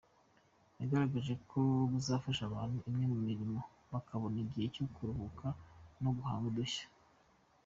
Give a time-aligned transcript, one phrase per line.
[0.79, 1.59] Yagaragaje ko
[1.91, 3.59] buzafasha abantu imwe mu mirimo
[3.93, 5.47] bakabona igihe cyo kuruhuka
[6.01, 6.85] no guhanga udushya.